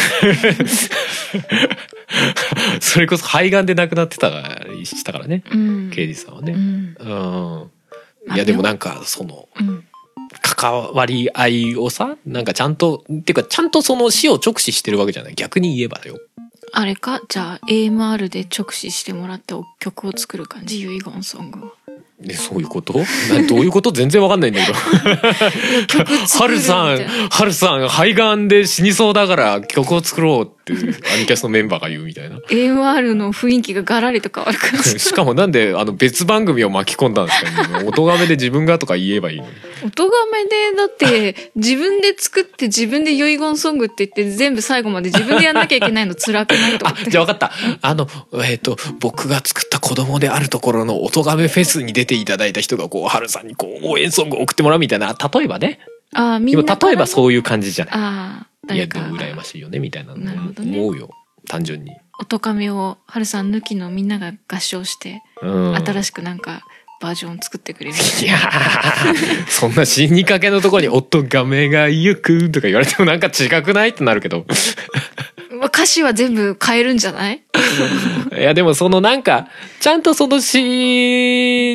[2.81, 5.91] それこそ肺がんで亡くなってたりしたからね、うん。
[5.91, 6.53] 刑事さんはね。
[6.53, 6.97] うん。
[6.99, 7.71] うん。
[8.27, 9.85] まあいや、でもなんか、その、うん。
[10.41, 15.35] 関わり合いをさ、なんかちゃんと、っていうか、ちゃんとその死を直視してるわけじゃない。
[15.35, 16.19] 逆に言えばだよ。
[16.73, 17.21] あれか？
[17.29, 20.81] じゃあ AMR で直視してもらって曲を作る感じ？
[20.83, 21.73] 遺言ソングを。
[22.25, 22.95] ね、そういうこと？
[22.99, 23.91] などういうこと？
[23.93, 24.79] 全然わかんないんだけど。
[25.89, 30.73] 曲作るさんみたいな、ハルさん、肺がんで死にそうだから曲を作ろうって、
[31.13, 32.37] アニキャスのメンバーが言うみたいな。
[32.49, 34.99] AMR の雰囲気がガラリと変わる感じ。
[35.01, 37.79] しかもなんで、あの、別番組を巻き込んだんですか？
[37.81, 37.85] ね。
[37.89, 39.51] 音がめで自分がとか言えばいいのに。
[39.85, 47.05] 音がめで、だって、自分で作って自分で遺言ソングって言って全部最後まで自分でやんなきゃいけないの辛くないと思っ、て。
[47.07, 47.53] あじゃあ分かった。
[47.81, 48.09] あの、
[48.45, 55.81] えっ、と、僕が作った子供であるところの音がめフェスに出ていただいた人が、こう、ハルさんにこう、応援ソングを送ってもらうみたいな、例えばね。
[56.15, 56.75] ああ、みん今な。
[56.77, 57.07] 例えばう。
[57.07, 57.95] そういう感じじゃない。
[57.97, 61.11] ああ、いや、でも羨ましいよね、みたいななるほどね思うよ。
[61.49, 61.93] 単純に。
[62.21, 65.75] 音かめを、はるさん抜きのみんなが合唱して、うん。
[65.77, 66.63] 新しくなんか
[67.01, 74.47] バージョン作ってくれるいやー そんな死にかけのところに音がめがゆくとか言われてもなんか違くないってなるけど。
[75.59, 77.43] まあ歌詞は全部変えるんじゃない？
[78.39, 79.49] いやでもそのなんか、
[79.81, 80.61] ちゃんとその死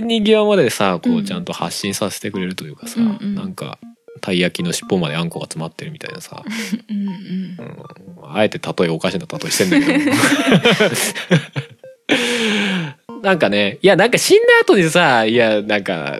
[0.02, 3.80] に際までさ、こううんちゃんと発信させてくれるというかさ、うんうんなんか、
[4.28, 6.44] たい焼きの尻尾まであんこが詰まってるみたいなさ、
[6.90, 7.13] うんうん。
[7.60, 7.78] うん
[8.30, 10.12] あえて例えおかしな例えしてんだけど。
[13.24, 16.20] なんかね、いやなんか死んだ後にさ、いやなんか、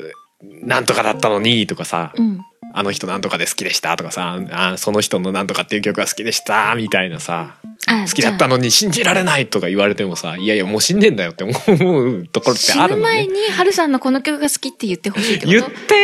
[0.64, 2.40] なんとかだったのにとかさ、うん。
[2.74, 13.26] あの人なんとかで好きでしたとかさ、あその人のなんとかっていう曲が好きでしたみたいなさ、あ好きだったのに信じられないとか言われてもさ、いやいやもう死んでんだよって思うところって死あるのね。
[13.26, 15.96] ぬ前に、はるさんのこの曲が好きって言ってほしいって言っことて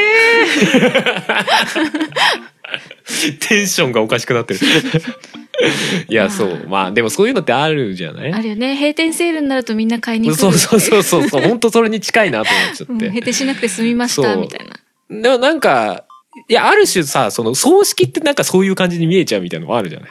[3.37, 4.59] ー テンションがおかしくなってる。
[6.09, 6.65] いや、そう。
[6.67, 8.33] まあ、でもそういうのってあるじゃない？
[8.33, 8.75] あるよね。
[8.75, 10.35] 閉店セールになるとみんな買いに来る。
[10.37, 11.41] そうそうそうそうそう。
[11.47, 12.97] 本当それに近いなと思っちゃうん。
[12.97, 13.05] って。
[13.09, 15.21] 閉店しなくて済みました、みたいな。
[15.21, 16.05] でもなんか、
[16.49, 20.09] いや、ある種さ、その葬式ってなんかそういう感じに見えちゃうみたいなのもあるじゃない？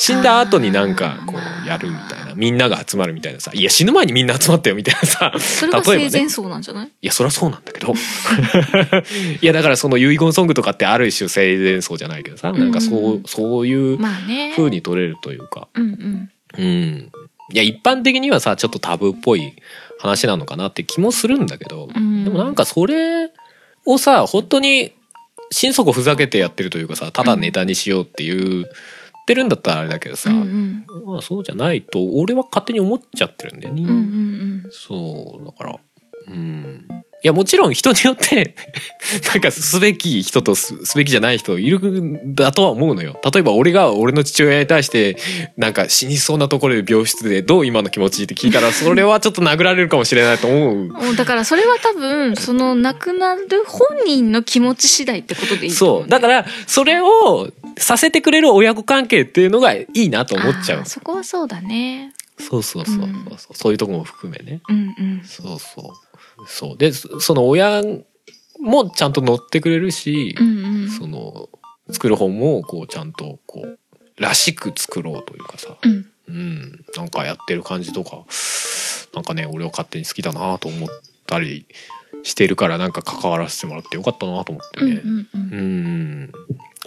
[0.00, 2.34] 死んだ後になんかこうやるみたいな。
[2.36, 3.50] みんなが集まるみたいなさ。
[3.52, 5.32] いや、死ぬ前にみんな集まったよみたいなさ。
[5.40, 6.86] それが例えばね生前葬なんじゃない？
[6.86, 7.92] いや、そりゃそうなんだけど。
[9.42, 12.52] いや、だからその遺言ソングとかってある種生前葬じゃないけどさ。
[12.52, 14.52] なんかそう、うんそういうまあね。
[14.56, 15.66] 風に取れるというか。
[15.74, 16.30] うんうん。
[16.56, 17.10] うん。
[17.52, 19.52] いや、一般的にはさ、ちょっとタブーっぽい
[19.98, 23.30] 話なのかなって気もするんだけど、うんでもなんかそれ
[23.84, 24.92] をさ、本当に
[25.50, 28.66] 心底ふざけてやってるというかさ、ただネタにしようっていう、
[29.28, 31.04] ってるんだったらあれだけどさ、うんうん。
[31.04, 33.82] まあそうじゃないと、俺は勝手に思っちゃってるんだよね。
[33.82, 35.78] うんうんそう、だから、
[36.28, 36.88] うん。
[37.24, 38.54] いや、もちろん人によって、
[39.32, 43.20] なんかすべき人とすすべきじゃない人いるんだとは思うのよ。
[43.32, 45.16] 例えば俺が俺の父親に対して、
[45.56, 51.08] なんか死にそうなところで病室でどう今の気持ちって聞いたら、それはちょっと殴られるかもしれないと思う。
[51.08, 51.16] うん。
[51.16, 56.08] だからそれは多分、その亡くなる本人の気持ち次第ってことでいいと思そう。
[56.08, 60.86] だから、それをさせてくれる親子関係っていうのがいいなと思っちゃう。
[60.86, 62.12] そこはそうだね。
[62.38, 64.60] そうそうそうそう、うんそういうとこも含めね。
[64.68, 65.22] うんうん。
[65.24, 66.07] そうそう。
[66.46, 66.76] そう。
[66.78, 67.82] で、そその親
[68.60, 70.90] もちゃんと乗ってくれるし、うんうん。
[70.90, 71.48] その、
[71.90, 73.78] 作る本も、こう、ちゃんと、こう、
[74.22, 76.06] らしく作ろうというかさ、うん。
[76.28, 78.24] うん、なんかやってる感じとか、
[79.14, 80.88] なんかね、俺は勝手に好きだなと思っ
[81.26, 81.66] たり
[82.22, 85.00] してるから、なんか関わらせてもらってよかったなと思ってうんうね。
[85.00, 85.28] んう。
[85.34, 86.32] うんん。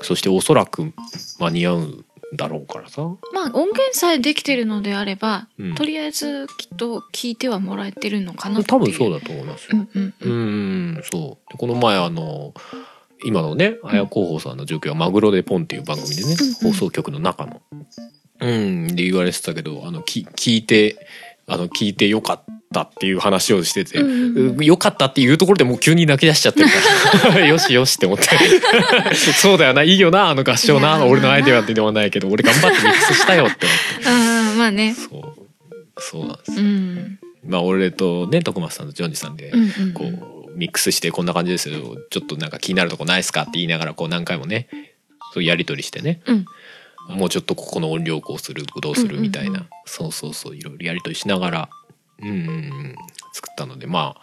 [0.03, 0.93] そしておそらく
[1.39, 3.01] 間に合うんだろうからさ。
[3.33, 8.63] まあ音源さえできてるのであれば、うんとりあえずきっと聞いてはもらえてるのかな。
[8.63, 9.87] 多分そうだと思いますよ。
[9.93, 10.35] うんうんう。
[10.99, 11.51] ん、そう。
[11.51, 12.53] でこの前あの、
[13.23, 17.61] 今のね、綾候補さんの状況はマグロでポンっていう番組でね、うん放送局の中の。
[18.39, 21.07] うん、で言われてたけど、あの、き聞いて、
[21.47, 24.65] あの、聞いてよかったっていう話をしてて、うんうんうん。
[24.65, 27.45] 良かったっていうところでもう急に泣き出しちゃってるから。
[27.47, 28.25] よしよしって思って。
[29.15, 33.67] そうだよないいよなあの合唱な俺のアイデアってでもないけど俺頑張ってミックスしたよって
[34.05, 34.95] ああまあね。
[35.11, 35.41] 思って
[36.01, 36.21] そう。
[36.21, 37.19] そうなんですうん。
[37.45, 39.51] まあ俺とね徳松さんとジョンジさんで
[39.93, 44.67] こうミックスしてこんな感じですよちょっとなんか気になるとこないですかって言いながらこう何回もね
[45.33, 46.21] そうやり取りしてね。
[46.25, 46.45] うん。
[47.09, 51.69] もうちょっとここの音量こうするどうするみたいな、そうそうそういろいろやり取りしながら
[52.21, 52.95] うんうんうん。
[53.33, 54.15] 作ったのでま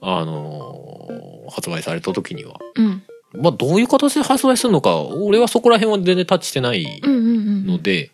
[0.00, 2.58] ああのー発売された時には。
[2.76, 3.02] うん。
[3.40, 8.10] まあどういう形で発売するのか俺はそこら辺は全然タッチしてないうんうんうんので、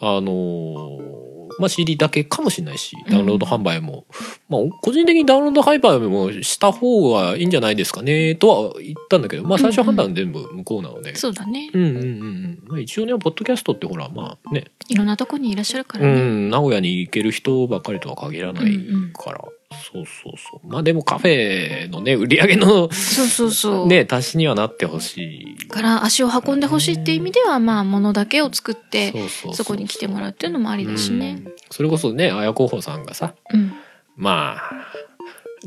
[0.00, 4.06] あのーまあ CD だけかもしれないしダウンロード販売も、
[4.48, 11.70] まあ個人的にダウンロード販売もした方がいいんじゃないですかねとは言ったんだけどまあ最初判断全部向こうなので、そうだね。
[11.72, 12.62] うんうんうんうん。
[12.66, 14.64] まあ一応ねポッドキャストってほらまあね。
[14.88, 16.14] いろんなとこにいらっしゃるかうらね。
[16.20, 16.50] ん。
[16.50, 18.78] 名古屋に行ける人ばっかりとは限らない
[19.14, 19.44] から、
[19.92, 20.66] そうそうそう。
[20.66, 23.86] まあでもカフェのね売り上げのそうそうそう。
[23.86, 25.68] ね足しにはなってほしい。
[25.68, 29.12] から足を運んでほしいっていう意味ではまあ物だけを作って
[29.52, 31.42] そこに来てもらうっていうのもありだしね。
[31.44, 31.52] うん。
[31.70, 33.72] それこそね綾候補さんがさうん。
[34.16, 34.86] まあ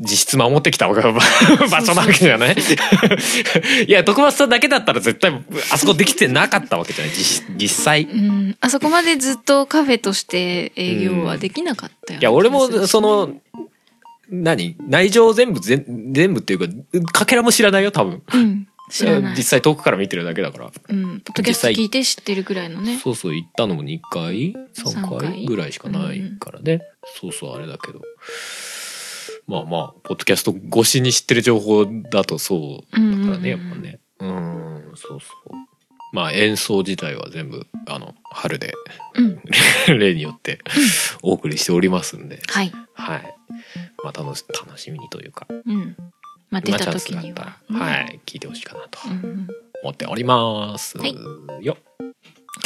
[0.00, 1.02] 実質守ってきた場 場
[1.84, 2.54] 所なわけじゃない？
[3.88, 5.32] いや徳松さんだけだったら絶対
[5.72, 7.14] あそこできてなかったわけじゃない？
[7.14, 8.02] 実実際。
[8.02, 8.56] いうん。
[8.60, 13.30] あそこまでずっとカフェとして営業はできなかったよや俺もその
[14.30, 14.76] 何？
[14.80, 18.22] 内情全部全全部っていうかかけらも知らないよ多分。
[18.32, 18.68] うん。
[18.90, 19.34] 知らない。
[19.36, 20.70] 実際遠くから見てるだけだから。
[20.88, 21.20] うん。
[21.20, 22.98] ポッドキャスト聞いて知ってるぐらいのね。
[22.98, 25.46] そうそう行ったのも2回3三回回。
[25.46, 26.80] ぐらいしかないからね、
[27.20, 28.00] そうそうあれだけど。
[29.46, 34.00] まあまあポッドキャスト越しに知ってる情報だとそうだからね、やっぱね。
[34.20, 35.67] うんそうそう
[36.12, 38.72] まあ演奏自体は全部あの春で
[39.14, 39.42] うん。
[39.98, 40.58] 例によって
[41.22, 42.40] お送りしておりますんで。
[42.48, 42.72] はい。
[42.94, 43.34] はい。
[44.04, 45.46] まあ楽し楽しみにというか。
[45.48, 45.96] うん。
[46.50, 47.44] まあ出まあた時にはった
[47.74, 49.48] らはい聞いてほしいかなとうんうん。
[49.82, 50.98] 思っております。
[50.98, 51.14] はい。
[51.60, 51.76] よ。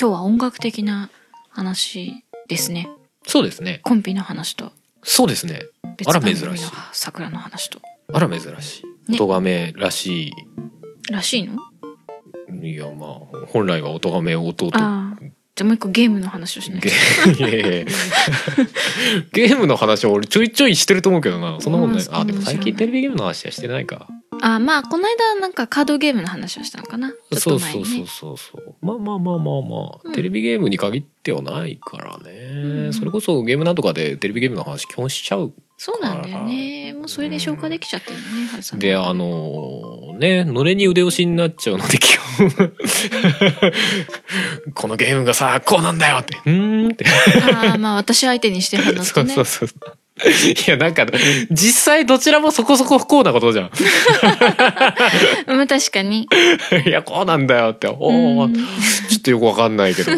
[0.00, 1.10] 今日は音楽的な
[1.50, 2.88] 話ですね。
[3.26, 3.80] そうですね。
[3.82, 4.72] コンピの話と。
[5.02, 5.62] そうですね。
[5.96, 6.66] 別あら珍しい。
[6.92, 7.80] 桜の話と。
[8.12, 9.12] あら珍しい。
[9.12, 9.18] ね。
[9.18, 10.32] 音亀らし
[11.10, 11.56] らしいの？
[12.62, 15.22] いいやまあ本来は音亀弟ああ。
[15.54, 17.86] じゃあもう一個ゲームの話をしないゲいやいやいや。
[19.32, 21.60] ゲームの話は俺ちょいちょいしてると思うけどな。
[21.60, 24.08] そんなもんねうんあでも最近テレビゲームの話はしてないか。
[24.40, 27.10] あまあこの間なんかカードゲームの話をしたのかな。
[27.10, 28.74] ちょっそうそうそうそうそう。
[28.80, 32.92] まあまあまあまあまあ、うんテレビゲームに限ってはないからね、ん。
[32.94, 42.72] それこそゲームなんとかでテレビゲームの話基本しちゃうそうなんだよねもうそれで消化できちゃってるのね、はるさんであのねのれに腕押しになっちゃうので基本
[44.74, 47.04] このゲームがさこうなんだよってうーんって
[47.64, 49.68] ああまあ私相手にして話すそとねうそうそう。
[50.22, 51.06] いや、なんか、
[51.50, 53.70] 実際どちらもそこそこ不幸なことじゃん。
[55.46, 56.28] まあ確かに
[56.86, 57.88] いや、こうなんだよって。
[57.88, 57.94] お
[58.38, 58.62] お、うんちょ
[59.18, 60.12] っとよくわかんないけど。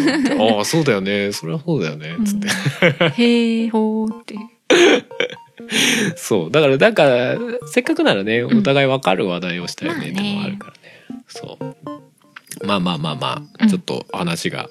[0.59, 1.33] ああ、そうだよね。
[1.33, 2.17] それはそうだよね。
[2.25, 3.23] つって。
[3.23, 4.35] へえほーって
[6.17, 6.51] そう。
[6.51, 8.59] だから、なんか、せっかくならね、ん。
[8.59, 10.35] お互いわかる話題をしたいねってまあね。
[10.35, 10.79] のもあるからね。
[11.27, 12.67] そう。
[12.67, 13.69] まあまあまあまあ、うん。
[13.69, 14.69] ちょっと話が、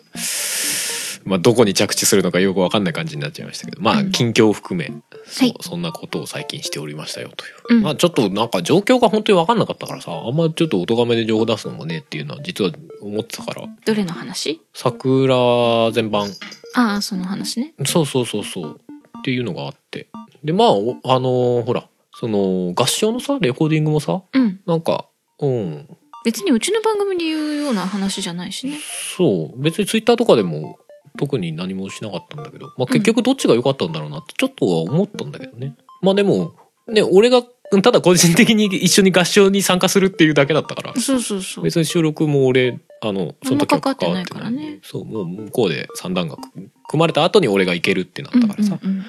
[1.25, 4.11] まあ、どこに着地するのかよくわかんない感じになっちゃいましたけど、まあ、うん。
[4.11, 4.91] 近況を含め、
[5.25, 5.57] そうはい。
[5.61, 7.77] そんなことを最近しておりましたよという。
[7.77, 7.83] うん。
[7.83, 14.61] まあ、ちょっとなんか状況が本当にわかんなかったからさ、あんまちょっとお咎めで情報出すのもねっていうのは実は思ってたから、どれの話？
[14.73, 16.33] 桜全般、
[16.75, 17.73] ああその話ね。
[17.85, 18.81] そうそうそうそう、
[19.19, 20.07] っていうのがあって。
[20.43, 24.59] で、まあ、おあのーほら、その、合唱のさ、レコーディングもさ、うん。
[24.65, 25.07] なんか、
[25.39, 25.87] うん、
[26.23, 28.77] 別にうちの番組で言うような話じゃないしね。
[29.17, 30.79] そう、別にツイッターとかでも
[31.17, 35.75] 特に何もしなかったんだけど、まあ結局どっちが良かったんだろうなってちょっとは思ったんだけどね。
[36.01, 36.53] まあでも、
[36.87, 37.43] ね、俺が、
[37.81, 41.63] ただ個人的に一緒に合唱に参加するっていうだけだったから、そうそうそう。
[41.63, 44.79] 別に収録も俺、あの、その時は関わってないからね。
[44.83, 48.79] そう、もう向こうで三段楽組まれた後に俺が行けるってなったからさ。
[48.81, 49.05] うんうん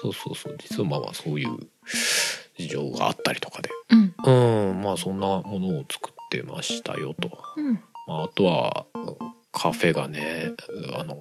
[0.00, 1.58] そうそうそう、実はまあまあそういう
[2.58, 3.70] 事情があったりとかで。
[3.90, 4.14] うん。
[4.24, 4.70] うん。
[4.70, 7.30] うん、まあそんなものを作ってましたよと。
[7.56, 7.80] うん。
[8.06, 8.86] まあ、あとは
[9.52, 10.52] カフェがね
[10.98, 11.18] あの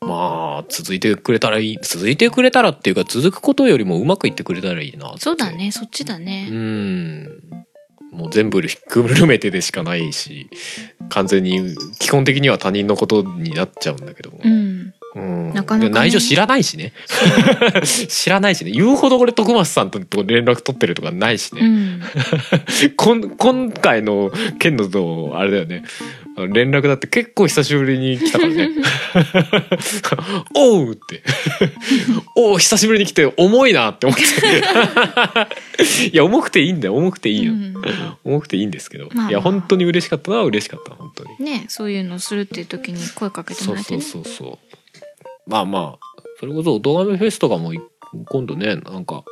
[0.00, 5.72] まあ続いてくれたらいい続いてくれたらっていうか続くことよりもうまくいってくれたらいいなそうだね。
[5.72, 7.24] そっちだうねん。
[8.12, 10.50] もう全部ひっくるめてでしかないし
[11.10, 15.52] 完全に基本的には他人のことになっちゃうんだけども、うんうん。
[15.52, 15.88] なかなかね。
[15.88, 16.92] で内情知らないしね。
[17.84, 18.70] 知らないしね。
[18.70, 22.02] 言うほど俺徳松さんと連絡取ってるとかないしね、うん。
[22.96, 25.84] こん今回の件のとあれだよね。
[26.36, 28.70] 連絡だって結構久しぶりに来たからね。
[30.54, 31.22] おうって。
[32.36, 34.24] おう久しぶりに来て重いなって思って。
[36.12, 36.96] いや重くていいんだよ。
[36.96, 37.74] 重くていいよ、うん。
[38.24, 39.30] 重くていいんですけど、まあまあ。
[39.30, 41.30] いや本当に嬉しかったのは嬉しかった本当に。
[41.44, 44.79] ねそういうのするっていう時に声かけてそうそうもらえてねそうそう
[45.46, 46.22] まあまあ。
[46.38, 47.80] それこそ音亀フェスとかもい
[48.26, 49.24] 今度ねなんか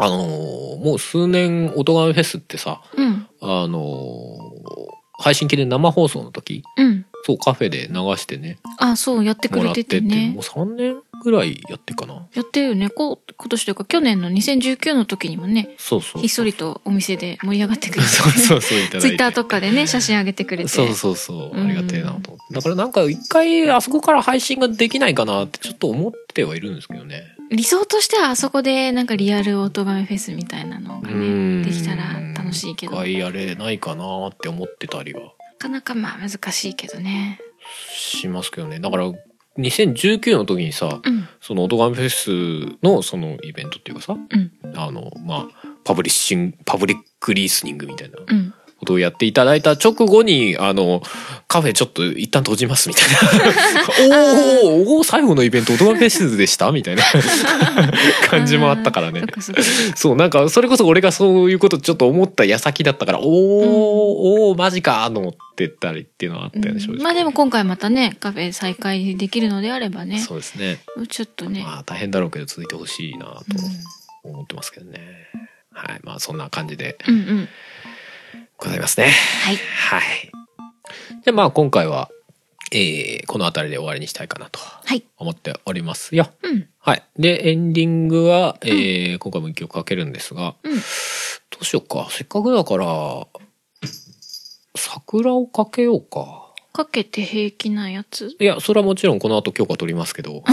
[0.00, 3.26] あのーもう数年音亀フェスってさうん。
[3.40, 7.04] あのー配信機で生放送の時うん。
[7.24, 8.58] そうカフェで流してね。
[8.78, 12.26] あそうやってくれもらってててねもう3年ぐらいやってるかな。
[12.32, 12.88] やってるよね。
[12.90, 19.00] こう今年というか去年の2019の時にもねそうそうひっそりとお店で盛り上がってくれて そうそうそういただいて。
[19.00, 20.68] ツイッターとかでね写真上げてくれて。
[20.68, 22.54] そうそうそううんありがてえなと思って。
[22.54, 31.62] だからなんか一回あそこから配信ができないかなってちょっと思ってはいるんですけどね理想としてはあそこでなんかリアル音亀フェスみたいなのがうん。
[31.62, 32.92] ねできたら楽しいけど。
[32.92, 35.32] な一回やれないかなって思ってたりは。
[35.58, 37.40] かなかまあ難しいけどね。
[37.90, 38.80] しますけどね。
[38.80, 39.12] だから
[39.58, 41.28] 2019の時にさうん。
[41.40, 44.52] その「オトガメフェス」のそのイベントっていうかさうん。
[44.76, 48.18] あのまあパブリッシングパブリックリースニングみたいな。
[48.26, 51.02] うんことをやっていただいた直後にあの
[51.48, 53.04] カフェちょっと一旦閉じますみたい
[54.08, 54.14] な。
[54.70, 56.70] おーおー最後のイベントオトガメフェスでした？
[56.70, 57.02] みたいな。
[58.30, 59.22] 感じもあったからね。
[59.96, 67.02] そうなんかそれこそ俺がそういうことちょっと思った矢先だったからおー、おーマジかと思ってたりっていうのはあったよね正直。
[67.02, 70.20] まあでも今回またねカフェ再開できるのであればね。
[70.20, 70.78] そうですね。
[71.08, 73.32] ちょっとね、まあ大変だろうけど続いてほしいなと
[74.24, 75.00] う思ってますけどね、
[75.72, 76.00] はい。
[76.04, 76.96] まあそんな感じで。
[77.08, 77.48] ん、うんうん
[78.58, 79.06] ございますね。
[79.44, 79.56] はい。
[79.56, 80.32] はい。
[81.24, 82.10] でまあ今回は
[82.72, 85.04] えーこの辺りで終わりにしたいかなとはい。
[85.16, 86.30] 思っておりますよ。
[86.42, 86.68] うん。
[86.78, 87.02] はい。
[87.18, 90.74] でエンディングは、えー今回も一曲かけるんですが、うん。
[90.74, 90.80] ど
[91.60, 92.08] うしようか。
[92.10, 93.26] せっかくだから
[94.76, 96.44] 桜をかけようか。
[96.72, 98.36] かけて平気なやつ？
[98.38, 100.42] いやそれはもちろんこの後許可取りますけど。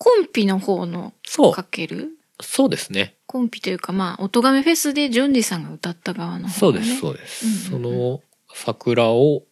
[0.00, 1.52] コンピの方のそう。
[1.52, 2.17] かける？
[2.40, 3.16] そうですね。
[3.26, 7.90] コンピというかまあ音亀フェスでジョンジさんが歌った側の方、ね、そうですそうです、うんうんうん。
[7.90, 8.20] その
[8.54, 9.42] 桜を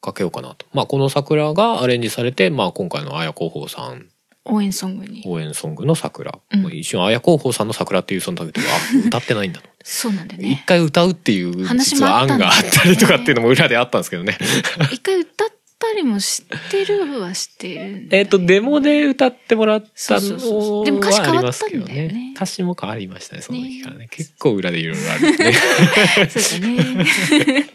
[0.00, 0.66] かけようかなと。
[0.72, 4.08] まあこの桜がアレンジされて、まあ、今回の綾候補さん。
[4.48, 5.24] 応援ソングに。
[5.26, 6.66] 応援ソングの桜、うん。
[6.68, 9.68] 一瞬綾候補さんの桜っていうそのだけどあ歌ってないんだと。
[9.82, 14.38] そうなんだよ一ね回歌うっていう話実は案があったりとかっていうのも裏であったんですけどね。
[14.92, 22.32] 一回歌ったりも知ってるは知ってるんだえっとデモで歌ってもらったのうでも歌詞変わったんだよね。
[22.34, 24.08] 歌詞も変わりましたねその時からね。
[24.10, 25.52] 結構裏でいろいろあるんでね
[26.28, 27.66] そうだね。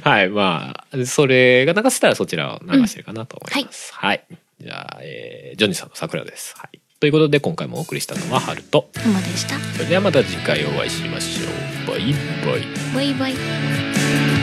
[0.02, 4.24] はいまあそれが流せたらそちらを流してるかなと思います、はい、
[4.60, 9.58] じゃあ、えージョニーさんの桜です、はい、ということで今回もお送りしたのは春と馬でした。
[9.74, 11.44] それではまた次回お会いしましょ
[11.86, 11.90] う。
[11.90, 12.12] バイ
[12.44, 12.90] バイ。
[12.94, 14.39] バイバイ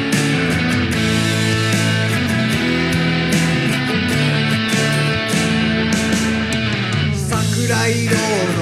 [7.68, 8.16] 桜色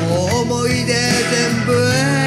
[0.08, 2.25] の思い出全部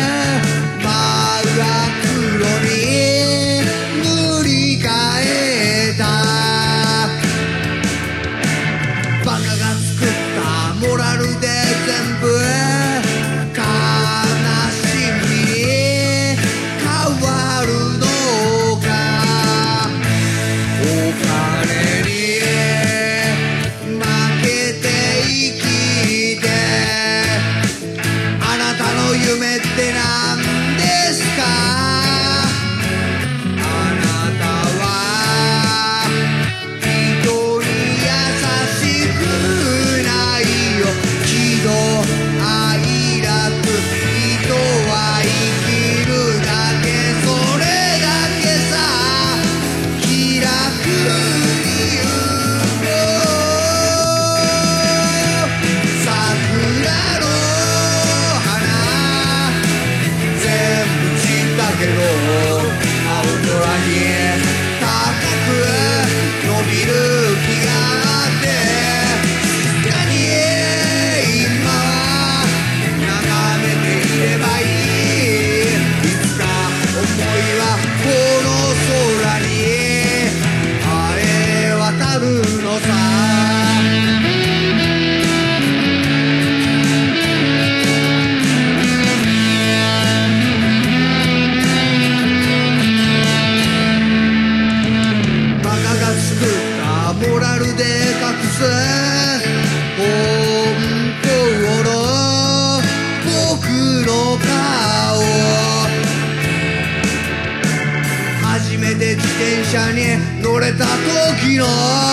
[111.59, 112.08] 時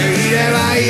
[0.00, 0.84] ていればいい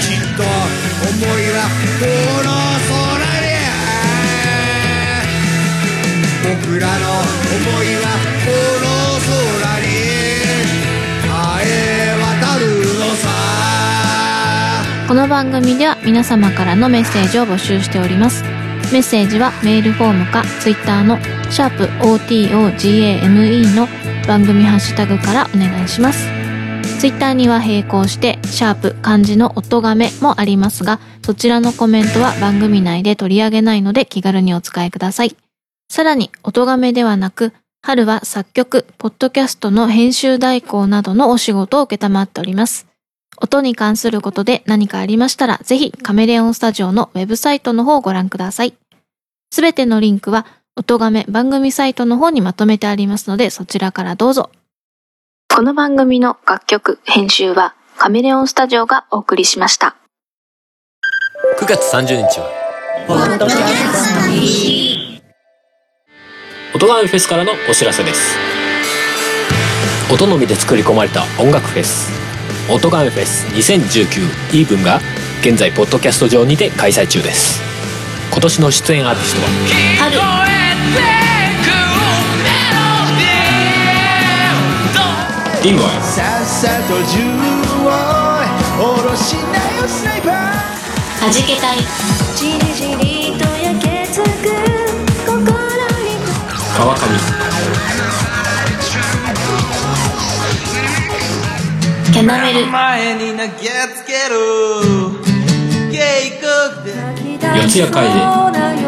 [0.00, 1.56] きっと思いは
[1.98, 2.04] こ
[2.44, 2.50] の
[2.88, 3.00] 空
[3.40, 3.48] に
[6.44, 8.06] 僕らの思いは
[8.44, 8.50] こ
[8.84, 8.86] の
[9.24, 9.30] 空
[9.80, 9.86] に
[11.26, 11.30] 晴
[11.64, 11.70] れ
[12.20, 12.66] 渡る
[12.98, 13.24] のさ。
[15.08, 18.42] この番組では皆様からのメッセージを募集しております。
[18.92, 21.18] メッセージはメールフォームかツイッターの
[21.50, 23.86] シャープ o t o g a m e の
[24.26, 26.37] 番組ハッシュタグからお願いします。
[26.98, 35.36] ツイッターには並行してシャープ漢字の音がめもありますがそちらのコメントは番組内で取り上げないので気軽にお使いください
[35.88, 42.88] さらに音がめではなく春は作曲、ポッドキャストの編集代行などのお仕事を受けたまっております
[43.40, 48.74] 音に関することで何かありましたら、ぜひカメレオンスタジオのウェブサイトの方をご覧ください。
[49.52, 50.46] すべてのリンクは、
[50.76, 54.50] 音亀番組サイトの方にまとめてありますので、そちらからどうぞ。
[55.58, 59.96] この番組の楽曲、編集は、カメレオンスタジオがお送りしました。
[61.60, 62.46] 9月30日は
[66.76, 68.36] 音ガメフェスからのお知らせです。
[70.14, 72.12] 音のみで作り込まれた音楽フェス。
[72.70, 75.00] 音ガメフェス2019イーブンが
[75.40, 77.60] 現在ポッドキャスト上にて開催中です。
[78.30, 79.40] 今年の出演アーティスト
[80.20, 81.27] は
[85.58, 87.18] 春、リンゴやさっさと銃
[87.82, 87.90] を
[88.78, 90.32] 下ろしなよスナイパー。
[91.24, 91.78] はじけたい、
[92.36, 94.26] じりじりと焼けつく
[95.26, 96.14] 心に。
[96.76, 97.00] 川上。
[102.12, 103.48] キャナメル、前に投げ
[103.94, 104.36] つける。
[105.90, 105.96] 警
[106.40, 106.88] 告で。
[107.38, 108.16] 四谷怪人
[108.52, 108.86] なよ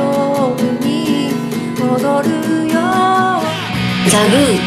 [0.57, 0.87] うに
[1.81, 1.89] 踊
[2.29, 2.31] る
[2.69, 2.75] よ
[4.09, 4.61] ザグー、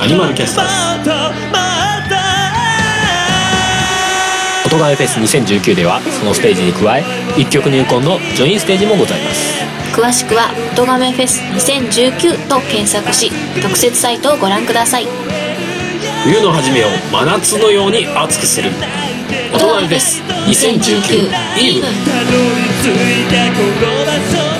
[0.00, 1.10] アニマルキャスターズ
[4.74, 7.04] 音ガメフェス2019ではそのステージに加え
[7.36, 9.62] 一曲入魂のジョインステージもございます。
[9.92, 13.30] 詳しくは、音亀フェス2019と検索し、
[13.60, 15.06] 特設サイトをご覧ください。
[16.24, 18.70] 冬の初めを真夏のように熱くする。
[19.52, 21.28] 大人です2019
[21.58, 21.86] イーブ。
[24.48, 24.51] ン